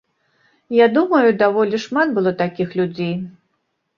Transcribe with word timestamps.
Я 0.83 0.87
думаю, 0.95 1.27
даволі 1.41 1.81
шмат 1.85 2.15
было 2.17 2.31
такіх 2.41 2.69
людзей. 2.79 3.13